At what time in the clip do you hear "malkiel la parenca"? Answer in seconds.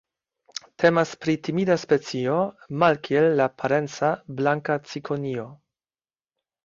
2.85-4.13